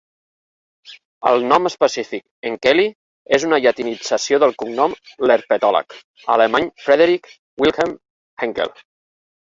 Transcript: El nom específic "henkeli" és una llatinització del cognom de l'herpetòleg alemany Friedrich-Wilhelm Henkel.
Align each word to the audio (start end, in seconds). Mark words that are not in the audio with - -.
El 1.31 1.43
nom 1.49 1.69
específic 1.69 2.23
"henkeli" 2.49 2.85
és 3.37 3.45
una 3.49 3.59
llatinització 3.65 4.39
del 4.45 4.55
cognom 4.63 4.95
de 5.11 5.29
l'herpetòleg 5.33 5.99
alemany 6.37 6.67
Friedrich-Wilhelm 6.87 7.97
Henkel. 8.47 8.79